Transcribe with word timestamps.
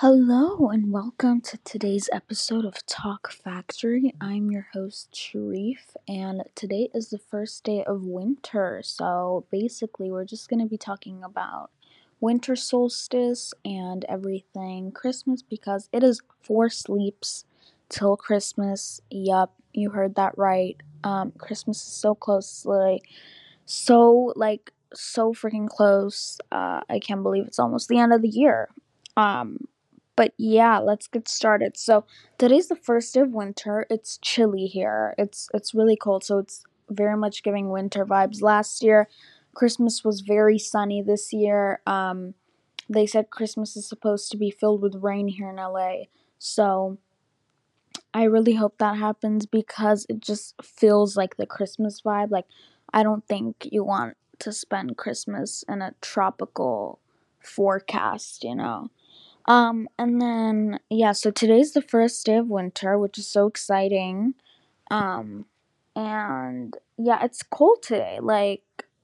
Hello 0.00 0.68
and 0.68 0.92
welcome 0.92 1.40
to 1.40 1.56
today's 1.64 2.10
episode 2.12 2.66
of 2.66 2.84
Talk 2.84 3.30
Factory. 3.32 4.12
I'm 4.20 4.50
your 4.50 4.68
host 4.74 5.16
Sharif, 5.16 5.96
and 6.06 6.42
today 6.54 6.90
is 6.92 7.08
the 7.08 7.18
first 7.18 7.64
day 7.64 7.82
of 7.82 8.04
winter. 8.04 8.82
So 8.84 9.46
basically, 9.50 10.10
we're 10.10 10.26
just 10.26 10.50
going 10.50 10.60
to 10.60 10.66
be 10.66 10.76
talking 10.76 11.24
about 11.24 11.70
winter 12.20 12.56
solstice 12.56 13.54
and 13.64 14.04
everything 14.06 14.92
Christmas 14.92 15.40
because 15.40 15.88
it 15.94 16.02
is 16.04 16.20
four 16.42 16.68
sleeps 16.68 17.46
till 17.88 18.18
Christmas. 18.18 19.00
Yup, 19.10 19.54
you 19.72 19.88
heard 19.88 20.16
that 20.16 20.36
right. 20.36 20.76
Um, 21.04 21.32
Christmas 21.38 21.78
is 21.78 21.94
so 21.94 22.14
close, 22.14 22.66
like 22.66 23.08
so 23.64 24.34
like 24.36 24.74
so 24.92 25.32
freaking 25.32 25.68
close. 25.70 26.36
Uh, 26.52 26.82
I 26.86 26.98
can't 26.98 27.22
believe 27.22 27.46
it's 27.46 27.58
almost 27.58 27.88
the 27.88 27.98
end 27.98 28.12
of 28.12 28.20
the 28.20 28.28
year. 28.28 28.68
Um, 29.16 29.56
but 30.16 30.32
yeah, 30.38 30.78
let's 30.78 31.06
get 31.06 31.28
started. 31.28 31.76
So 31.76 32.04
today's 32.38 32.68
the 32.68 32.76
first 32.76 33.14
day 33.14 33.20
of 33.20 33.30
winter. 33.32 33.86
It's 33.90 34.18
chilly 34.18 34.66
here. 34.66 35.14
It's 35.18 35.48
it's 35.54 35.74
really 35.74 35.96
cold, 35.96 36.24
so 36.24 36.38
it's 36.38 36.64
very 36.90 37.16
much 37.16 37.42
giving 37.42 37.70
winter 37.70 38.06
vibes. 38.06 38.42
Last 38.42 38.82
year, 38.82 39.08
Christmas 39.54 40.04
was 40.04 40.20
very 40.22 40.58
sunny. 40.58 41.02
This 41.02 41.32
year, 41.32 41.80
um, 41.86 42.34
they 42.88 43.06
said 43.06 43.30
Christmas 43.30 43.76
is 43.76 43.88
supposed 43.88 44.30
to 44.32 44.36
be 44.36 44.50
filled 44.50 44.82
with 44.82 44.96
rain 45.02 45.28
here 45.28 45.50
in 45.50 45.58
LA. 45.58 46.08
So 46.38 46.98
I 48.14 48.24
really 48.24 48.54
hope 48.54 48.78
that 48.78 48.96
happens 48.96 49.46
because 49.46 50.06
it 50.08 50.20
just 50.20 50.54
feels 50.62 51.16
like 51.16 51.36
the 51.36 51.46
Christmas 51.46 52.00
vibe. 52.02 52.30
Like 52.30 52.46
I 52.92 53.02
don't 53.02 53.26
think 53.26 53.68
you 53.70 53.84
want 53.84 54.16
to 54.40 54.52
spend 54.52 54.96
Christmas 54.96 55.64
in 55.68 55.82
a 55.82 55.94
tropical 56.00 57.00
forecast, 57.40 58.44
you 58.44 58.54
know. 58.54 58.90
Um, 59.46 59.88
and 59.98 60.20
then 60.20 60.80
yeah, 60.90 61.12
so 61.12 61.30
today's 61.30 61.72
the 61.72 61.82
first 61.82 62.26
day 62.26 62.36
of 62.36 62.48
winter, 62.48 62.98
which 62.98 63.18
is 63.18 63.26
so 63.28 63.46
exciting. 63.46 64.34
Um, 64.90 65.46
and 65.96 66.76
yeah, 66.98 67.24
it's 67.24 67.42
cold 67.42 67.82
today. 67.82 68.18
Like 68.20 68.62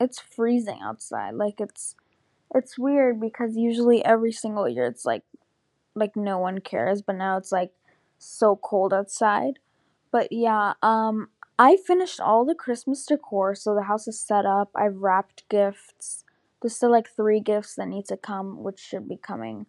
it's 0.00 0.20
freezing 0.20 0.80
outside. 0.82 1.34
Like 1.34 1.60
it's 1.60 1.94
it's 2.54 2.78
weird 2.78 3.20
because 3.20 3.56
usually 3.56 4.04
every 4.04 4.32
single 4.32 4.68
year 4.68 4.86
it's 4.86 5.04
like 5.06 5.24
like 5.94 6.16
no 6.16 6.38
one 6.38 6.60
cares, 6.60 7.02
but 7.02 7.16
now 7.16 7.36
it's 7.38 7.52
like 7.52 7.72
so 8.18 8.56
cold 8.56 8.94
outside. 8.94 9.58
But 10.12 10.32
yeah, 10.32 10.74
um 10.82 11.28
I 11.58 11.76
finished 11.76 12.20
all 12.20 12.44
the 12.44 12.54
Christmas 12.54 13.06
decor, 13.06 13.54
so 13.54 13.74
the 13.74 13.84
house 13.84 14.08
is 14.08 14.20
set 14.20 14.46
up. 14.46 14.70
I've 14.74 14.96
wrapped 14.96 15.48
gifts. 15.48 16.24
There's 16.62 16.76
still 16.76 16.90
like 16.92 17.08
three 17.08 17.40
gifts 17.40 17.76
that 17.76 17.88
need 17.88 18.06
to 18.06 18.16
come, 18.16 18.62
which 18.64 18.80
should 18.80 19.08
be 19.08 19.16
coming 19.18 19.66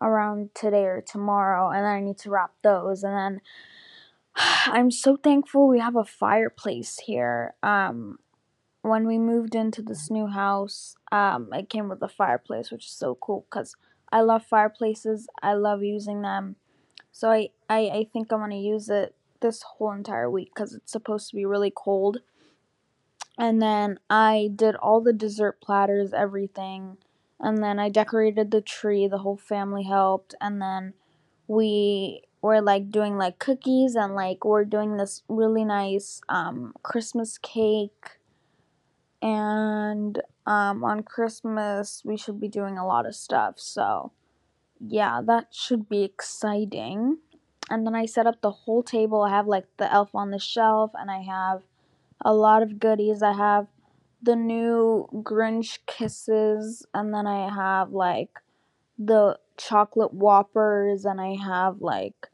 around 0.00 0.50
today 0.54 0.84
or 0.84 1.00
tomorrow 1.00 1.70
and 1.70 1.84
then 1.84 1.92
I 1.92 2.00
need 2.00 2.18
to 2.18 2.30
wrap 2.30 2.52
those 2.62 3.02
and 3.02 3.16
then 3.16 3.40
I'm 4.36 4.90
so 4.90 5.16
thankful 5.16 5.68
we 5.68 5.80
have 5.80 5.96
a 5.96 6.04
fireplace 6.04 7.00
here. 7.04 7.54
Um 7.62 8.18
when 8.82 9.06
we 9.06 9.18
moved 9.18 9.54
into 9.54 9.82
this 9.82 10.10
new 10.10 10.26
house, 10.28 10.96
um 11.10 11.52
it 11.52 11.68
came 11.68 11.88
with 11.88 12.02
a 12.02 12.08
fireplace, 12.08 12.70
which 12.70 12.86
is 12.86 12.92
so 12.92 13.16
cool 13.16 13.46
cuz 13.50 13.74
I 14.10 14.20
love 14.22 14.44
fireplaces. 14.44 15.28
I 15.42 15.54
love 15.54 15.82
using 15.82 16.22
them. 16.22 16.56
So 17.12 17.30
I 17.30 17.50
I, 17.68 17.78
I 17.78 18.08
think 18.12 18.32
I'm 18.32 18.38
going 18.38 18.50
to 18.50 18.56
use 18.56 18.88
it 18.88 19.14
this 19.40 19.62
whole 19.62 19.92
entire 19.92 20.30
week 20.30 20.54
cuz 20.54 20.74
it's 20.74 20.92
supposed 20.92 21.28
to 21.30 21.36
be 21.36 21.44
really 21.44 21.72
cold. 21.74 22.18
And 23.36 23.62
then 23.62 24.00
I 24.10 24.50
did 24.54 24.74
all 24.76 25.00
the 25.00 25.12
dessert 25.12 25.60
platters, 25.60 26.12
everything 26.12 26.98
and 27.40 27.62
then 27.62 27.78
I 27.78 27.88
decorated 27.88 28.50
the 28.50 28.60
tree. 28.60 29.06
The 29.06 29.18
whole 29.18 29.36
family 29.36 29.84
helped, 29.84 30.34
and 30.40 30.60
then 30.60 30.94
we 31.46 32.22
were 32.40 32.60
like 32.60 32.90
doing 32.90 33.16
like 33.16 33.38
cookies 33.38 33.94
and 33.94 34.14
like 34.14 34.44
we're 34.44 34.64
doing 34.64 34.96
this 34.96 35.22
really 35.28 35.64
nice 35.64 36.20
um, 36.28 36.72
Christmas 36.82 37.38
cake. 37.38 38.18
And 39.20 40.20
um, 40.46 40.84
on 40.84 41.02
Christmas, 41.02 42.02
we 42.04 42.16
should 42.16 42.40
be 42.40 42.48
doing 42.48 42.78
a 42.78 42.86
lot 42.86 43.06
of 43.06 43.16
stuff. 43.16 43.58
So, 43.58 44.12
yeah, 44.80 45.20
that 45.26 45.48
should 45.50 45.88
be 45.88 46.04
exciting. 46.04 47.18
And 47.68 47.84
then 47.84 47.94
I 47.94 48.06
set 48.06 48.26
up 48.26 48.40
the 48.40 48.52
whole 48.52 48.82
table. 48.82 49.22
I 49.22 49.30
have 49.30 49.46
like 49.46 49.66
the 49.76 49.92
elf 49.92 50.14
on 50.14 50.30
the 50.30 50.38
shelf, 50.38 50.92
and 50.94 51.10
I 51.10 51.22
have 51.22 51.62
a 52.24 52.32
lot 52.32 52.62
of 52.62 52.78
goodies. 52.78 53.22
I 53.22 53.32
have 53.32 53.66
the 54.22 54.36
new 54.36 55.08
Grinch 55.12 55.78
kisses, 55.86 56.86
and 56.94 57.12
then 57.14 57.26
I 57.26 57.52
have 57.54 57.92
like 57.92 58.40
the 58.98 59.38
chocolate 59.56 60.12
whoppers, 60.12 61.04
and 61.04 61.20
I 61.20 61.36
have 61.36 61.80
like 61.80 62.28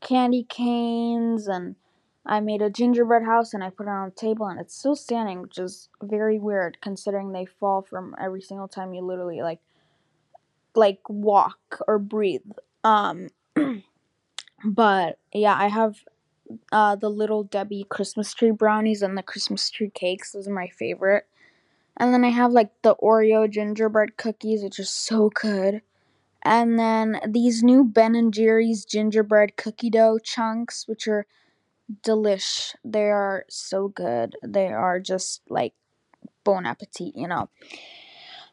candy 0.00 0.44
canes, 0.44 1.48
and 1.48 1.76
I 2.24 2.40
made 2.40 2.60
a 2.60 2.70
gingerbread 2.70 3.22
house 3.22 3.54
and 3.54 3.62
I 3.62 3.70
put 3.70 3.86
it 3.86 3.90
on 3.90 4.08
the 4.08 4.14
table, 4.14 4.46
and 4.46 4.60
it's 4.60 4.76
still 4.76 4.96
standing, 4.96 5.42
which 5.42 5.58
is 5.58 5.88
very 6.02 6.38
weird 6.38 6.78
considering 6.80 7.32
they 7.32 7.46
fall 7.46 7.82
from 7.82 8.14
every 8.20 8.42
single 8.42 8.68
time 8.68 8.94
you 8.94 9.02
literally 9.02 9.42
like 9.42 9.60
like 10.74 11.00
walk 11.08 11.80
or 11.86 11.98
breathe. 11.98 12.42
Um, 12.84 13.28
but 14.64 15.18
yeah, 15.32 15.56
I 15.56 15.68
have 15.68 15.96
uh, 16.72 16.96
the 16.96 17.10
little 17.10 17.44
Debbie 17.44 17.86
Christmas 17.88 18.34
tree 18.34 18.50
brownies 18.50 19.02
and 19.02 19.16
the 19.16 19.22
Christmas 19.22 19.70
tree 19.70 19.90
cakes. 19.92 20.32
Those 20.32 20.48
are 20.48 20.54
my 20.54 20.68
favorite. 20.68 21.26
And 21.96 22.12
then 22.12 22.24
I 22.24 22.28
have 22.28 22.52
like 22.52 22.70
the 22.82 22.96
Oreo 22.96 23.50
gingerbread 23.50 24.16
cookies, 24.16 24.62
which 24.62 24.78
are 24.78 24.84
so 24.84 25.30
good. 25.30 25.82
And 26.42 26.78
then 26.78 27.20
these 27.26 27.62
new 27.62 27.84
Ben 27.84 28.14
and 28.14 28.32
Jerry's 28.32 28.84
gingerbread 28.84 29.56
cookie 29.56 29.90
dough 29.90 30.18
chunks, 30.22 30.86
which 30.86 31.08
are 31.08 31.26
delish. 32.02 32.74
They 32.84 33.10
are 33.10 33.44
so 33.48 33.88
good. 33.88 34.36
They 34.42 34.68
are 34.68 35.00
just 35.00 35.42
like 35.48 35.72
bon 36.44 36.66
appetit, 36.66 37.16
you 37.16 37.26
know. 37.26 37.48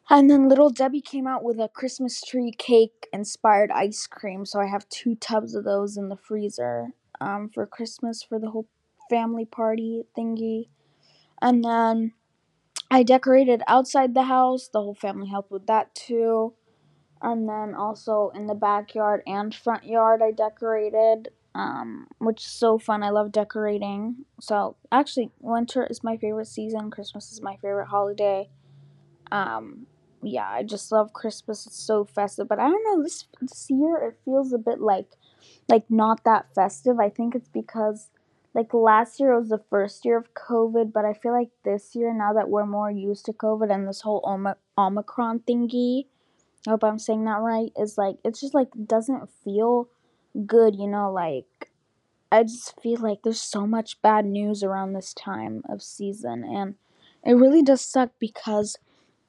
And 0.10 0.30
then 0.30 0.50
Little 0.50 0.70
Debbie 0.70 1.02
came 1.02 1.28
out 1.28 1.44
with 1.44 1.60
a 1.60 1.70
Christmas 1.70 2.22
tree 2.22 2.52
cake 2.52 3.08
inspired 3.14 3.72
ice 3.72 4.06
cream, 4.06 4.46
so 4.46 4.60
I 4.60 4.68
have 4.68 4.90
two 4.90 5.16
tubs 5.16 5.56
of 5.56 5.64
those 5.64 5.96
in 5.96 6.10
the 6.10 6.18
freezer 6.18 6.94
um, 7.24 7.50
for 7.50 7.66
Christmas 7.66 8.22
for 8.22 8.38
the 8.40 8.52
whole 8.52 8.68
family 9.10 9.46
party 9.46 10.04
thingy. 10.18 10.68
And 11.42 11.64
then 11.64 12.14
I 12.92 13.04
decorated 13.04 13.64
outside 13.68 14.14
the 14.14 14.24
house. 14.24 14.68
The 14.68 14.82
whole 14.82 14.96
family 14.96 15.30
helped 15.30 15.52
with 15.52 15.68
that 15.68 15.96
too. 15.96 16.54
And 17.22 17.48
then 17.48 17.74
also 17.74 18.32
in 18.36 18.48
the 18.48 18.56
backyard 18.56 19.22
and 19.26 19.56
front 19.56 19.86
yard, 19.86 20.22
I 20.22 20.32
decorated, 20.32 21.30
um, 21.56 22.08
which 22.20 22.42
is 22.42 22.52
so 22.52 22.78
fun. 22.78 23.02
I 23.02 23.10
love 23.10 23.32
decorating. 23.32 24.26
So 24.42 24.76
actually, 24.92 25.32
winter 25.40 25.88
is 25.90 26.04
my 26.04 26.18
favorite 26.18 26.48
season. 26.48 26.92
Christmas 26.92 27.32
is 27.32 27.42
my 27.42 27.56
favorite 27.56 27.88
holiday. 27.88 28.50
Um, 29.32 29.88
yeah, 30.24 30.50
I 30.50 30.64
just 30.64 30.92
love 30.92 31.14
Christmas. 31.14 31.66
It's 31.66 31.80
so 31.80 32.06
festive. 32.06 32.48
But 32.48 32.60
I 32.60 32.68
don't 32.70 32.84
know 32.84 33.04
this 33.04 33.26
this 33.42 33.68
year 33.70 33.98
it 33.98 34.18
feels 34.26 34.54
a 34.54 34.58
bit 34.58 34.80
like 34.80 35.10
like 35.70 35.90
not 35.90 36.24
that 36.24 36.54
festive. 36.54 37.00
I 37.00 37.10
think 37.10 37.36
it's 37.36 37.50
because 37.50 38.10
like 38.54 38.74
last 38.74 39.20
year 39.20 39.38
was 39.38 39.50
the 39.50 39.64
first 39.70 40.06
year 40.06 40.18
of 40.18 40.34
COVID, 40.34 40.94
but 40.94 41.06
I 41.06 41.14
feel 41.14 41.32
like 41.32 41.50
this 41.64 41.96
year 41.96 42.14
now 42.14 42.34
that 42.34 42.50
we're 42.50 42.66
more 42.66 42.92
used 42.92 43.26
to 43.26 43.34
COVID 43.34 43.74
and 43.74 43.88
this 43.88 44.02
whole 44.02 44.22
Om- 44.24 44.56
Omicron 44.78 45.40
thingy, 45.40 46.06
I 46.68 46.72
hope 46.72 46.84
I'm 46.84 47.00
saying 47.00 47.26
that 47.26 47.40
right, 47.42 47.72
is 47.78 47.98
like 47.98 48.18
it's 48.24 48.42
just 48.42 48.54
like 48.54 48.70
doesn't 48.86 49.30
feel 49.44 49.90
good, 50.46 50.76
you 50.76 50.88
know, 50.88 51.12
like 51.12 51.72
I 52.32 52.44
just 52.44 52.80
feel 52.82 53.00
like 53.00 53.24
there's 53.24 53.42
so 53.42 53.68
much 53.68 54.02
bad 54.02 54.26
news 54.26 54.64
around 54.64 54.94
this 54.94 55.14
time 55.14 55.64
of 55.70 55.82
season 55.84 56.44
and 56.44 56.76
it 57.24 57.34
really 57.34 57.62
does 57.62 57.82
suck 57.82 58.12
because 58.20 58.78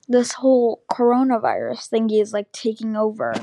this 0.08 0.32
whole 0.32 0.82
coronavirus 0.92 1.88
thingy 1.90 2.20
is 2.20 2.32
like 2.32 2.50
taking 2.52 2.96
over 2.96 3.34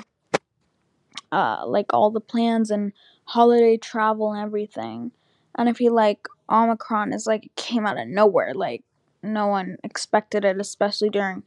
uh 1.31 1.63
like 1.65 1.93
all 1.93 2.11
the 2.11 2.21
plans 2.21 2.69
and 2.69 2.93
holiday 3.25 3.77
travel 3.77 4.33
and 4.33 4.41
everything. 4.41 5.11
And 5.55 5.69
I 5.69 5.73
feel 5.73 5.93
like 5.93 6.27
Omicron 6.49 7.13
is 7.13 7.25
like 7.25 7.45
it 7.45 7.55
came 7.55 7.85
out 7.85 7.99
of 7.99 8.07
nowhere. 8.07 8.53
Like 8.53 8.83
no 9.23 9.47
one 9.47 9.77
expected 9.83 10.43
it, 10.45 10.59
especially 10.59 11.09
during 11.09 11.43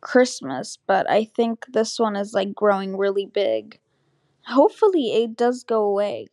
Christmas. 0.00 0.78
But 0.86 1.08
I 1.10 1.24
think 1.24 1.66
this 1.68 1.98
one 1.98 2.16
is 2.16 2.32
like 2.32 2.54
growing 2.54 2.96
really 2.96 3.26
big. 3.26 3.78
Hopefully 4.46 5.12
it 5.22 5.36
does 5.36 5.64
go 5.64 5.84
away. 5.84 6.28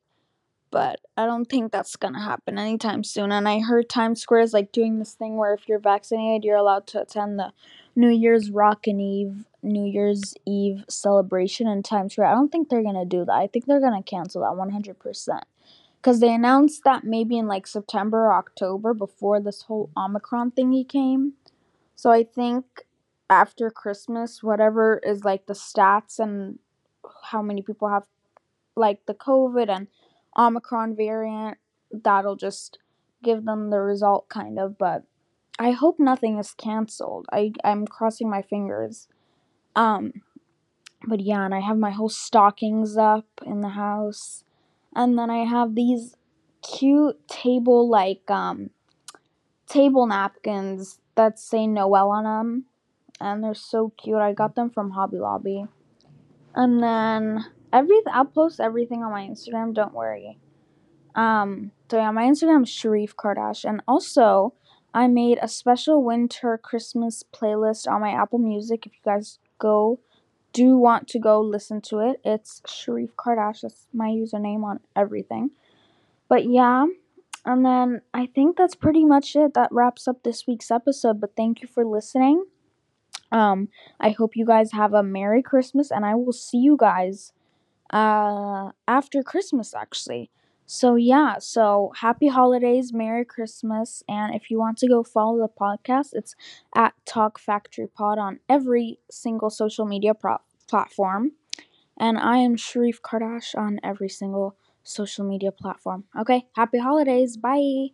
But 0.71 1.01
I 1.15 1.25
don't 1.25 1.45
think 1.45 1.71
that's 1.71 1.95
gonna 1.95 2.23
happen 2.23 2.57
anytime 2.57 3.03
soon. 3.03 3.31
And 3.31 3.47
I 3.47 3.59
heard 3.59 3.89
Times 3.89 4.21
Square 4.21 4.41
is 4.41 4.53
like 4.53 4.71
doing 4.71 4.99
this 4.99 5.13
thing 5.13 5.37
where 5.37 5.53
if 5.53 5.67
you're 5.67 5.79
vaccinated, 5.79 6.43
you're 6.43 6.57
allowed 6.57 6.87
to 6.87 7.01
attend 7.01 7.37
the 7.37 7.51
New 7.95 8.09
Year's 8.09 8.49
Rockin' 8.49 8.99
Eve 8.99 9.45
New 9.61 9.85
Year's 9.85 10.33
Eve 10.45 10.83
celebration 10.89 11.67
in 11.67 11.83
Times 11.83 12.13
Square. 12.13 12.27
I 12.27 12.33
don't 12.33 12.51
think 12.51 12.69
they're 12.69 12.83
gonna 12.83 13.05
do 13.05 13.23
that. 13.25 13.31
I 13.33 13.47
think 13.47 13.65
they're 13.65 13.79
gonna 13.79 14.03
cancel 14.03 14.41
that 14.41 14.57
one 14.57 14.71
hundred 14.71 14.99
percent. 14.99 15.45
Cause 16.01 16.19
they 16.19 16.33
announced 16.33 16.83
that 16.83 17.05
maybe 17.05 17.37
in 17.37 17.47
like 17.47 17.65
September 17.65 18.25
or 18.25 18.33
October 18.33 18.93
before 18.93 19.39
this 19.39 19.61
whole 19.61 19.89
Omicron 19.95 20.51
thingy 20.51 20.87
came. 20.87 21.33
So 21.95 22.11
I 22.11 22.25
think 22.25 22.85
after 23.29 23.69
Christmas, 23.69 24.43
whatever 24.43 24.99
is 25.03 25.23
like 25.23 25.45
the 25.45 25.53
stats 25.53 26.19
and 26.19 26.59
how 27.23 27.41
many 27.41 27.61
people 27.61 27.87
have 27.87 28.03
like 28.75 29.05
the 29.05 29.13
COVID 29.13 29.69
and 29.69 29.87
Omicron 30.37 30.95
variant. 30.95 31.57
That'll 31.91 32.35
just 32.35 32.79
give 33.23 33.45
them 33.45 33.69
the 33.69 33.79
result, 33.79 34.27
kind 34.29 34.59
of. 34.59 34.77
But 34.77 35.03
I 35.59 35.71
hope 35.71 35.99
nothing 35.99 36.39
is 36.39 36.51
canceled. 36.51 37.27
I 37.31 37.53
I'm 37.63 37.85
crossing 37.85 38.29
my 38.29 38.41
fingers. 38.41 39.07
Um, 39.75 40.13
but 41.07 41.19
yeah, 41.19 41.45
and 41.45 41.53
I 41.53 41.59
have 41.59 41.77
my 41.77 41.91
whole 41.91 42.09
stockings 42.09 42.97
up 42.97 43.25
in 43.45 43.61
the 43.61 43.69
house, 43.69 44.43
and 44.95 45.17
then 45.17 45.29
I 45.29 45.45
have 45.45 45.75
these 45.75 46.15
cute 46.61 47.27
table 47.27 47.89
like 47.89 48.29
um 48.29 48.69
table 49.67 50.05
napkins 50.07 50.99
that 51.15 51.37
say 51.37 51.67
Noel 51.67 52.09
on 52.09 52.23
them, 52.23 52.65
and 53.19 53.43
they're 53.43 53.53
so 53.53 53.93
cute. 53.97 54.17
I 54.17 54.33
got 54.33 54.55
them 54.55 54.69
from 54.69 54.91
Hobby 54.91 55.17
Lobby, 55.17 55.65
and 56.55 56.81
then 56.81 57.45
everything. 57.71 58.13
I'll 58.13 58.25
post 58.25 58.59
everything 58.59 59.03
on 59.03 59.11
my 59.11 59.27
Instagram. 59.27 59.73
Don't 59.73 59.93
worry. 59.93 60.39
Um, 61.15 61.71
so 61.91 61.97
yeah, 61.97 62.11
my 62.11 62.23
Instagram 62.23 62.63
is 62.63 62.69
Sharif 62.69 63.15
Kardashian. 63.15 63.69
And 63.69 63.81
also, 63.87 64.53
I 64.93 65.07
made 65.07 65.39
a 65.41 65.47
special 65.47 66.03
winter 66.03 66.57
Christmas 66.57 67.23
playlist 67.33 67.87
on 67.91 68.01
my 68.01 68.11
Apple 68.11 68.39
Music. 68.39 68.85
If 68.85 68.93
you 68.93 68.99
guys 69.03 69.39
go, 69.57 69.99
do 70.53 70.77
want 70.77 71.07
to 71.09 71.19
go 71.19 71.41
listen 71.41 71.81
to 71.81 71.99
it, 71.99 72.21
it's 72.23 72.61
Sharif 72.67 73.15
Kardashian. 73.15 73.61
That's 73.63 73.87
my 73.93 74.09
username 74.09 74.63
on 74.63 74.81
everything. 74.95 75.49
But 76.29 76.45
yeah, 76.45 76.85
and 77.45 77.65
then 77.65 78.01
I 78.13 78.27
think 78.27 78.55
that's 78.57 78.75
pretty 78.75 79.03
much 79.03 79.35
it. 79.35 79.53
That 79.55 79.71
wraps 79.71 80.07
up 80.07 80.23
this 80.23 80.45
week's 80.47 80.71
episode. 80.71 81.19
But 81.19 81.35
thank 81.35 81.61
you 81.61 81.67
for 81.67 81.83
listening. 81.83 82.45
Um, 83.31 83.69
I 83.99 84.11
hope 84.11 84.35
you 84.35 84.45
guys 84.45 84.71
have 84.73 84.93
a 84.93 85.01
Merry 85.01 85.41
Christmas, 85.41 85.91
and 85.91 86.05
I 86.05 86.15
will 86.15 86.33
see 86.33 86.59
you 86.59 86.77
guys 86.77 87.33
uh 87.91 88.71
after 88.87 89.21
Christmas 89.21 89.73
actually. 89.75 90.29
So 90.65 90.95
yeah, 90.95 91.39
so 91.39 91.91
happy 91.97 92.27
holidays, 92.27 92.93
Merry 92.93 93.25
Christmas, 93.25 94.03
and 94.07 94.33
if 94.33 94.49
you 94.49 94.57
want 94.57 94.77
to 94.79 94.87
go 94.87 95.03
follow 95.03 95.37
the 95.39 95.49
podcast, 95.49 96.09
it's 96.13 96.35
at 96.75 96.93
Talk 97.05 97.37
Factory 97.37 97.87
Pod 97.87 98.17
on 98.17 98.39
every 98.49 98.99
single 99.11 99.49
social 99.49 99.85
media 99.85 100.13
pro- 100.13 100.41
platform. 100.67 101.33
And 101.97 102.17
I 102.17 102.37
am 102.39 102.57
Sharif 102.57 103.01
Kardash 103.01 103.55
on 103.55 103.79
every 103.83 104.09
single 104.09 104.57
social 104.83 105.25
media 105.25 105.51
platform. 105.51 106.05
Okay, 106.19 106.47
happy 106.55 106.79
holidays. 106.79 107.37
Bye. 107.37 107.89